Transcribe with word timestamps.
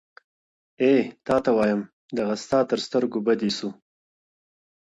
o 0.83 0.83
اې 0.83 0.93
تاته 1.25 1.51
وايم 1.57 1.81
دغه 2.17 2.35
ستا 2.43 2.59
تر 2.69 2.79
سترگو 2.85 3.19
بـد 3.25 3.39
ايسو. 3.47 3.69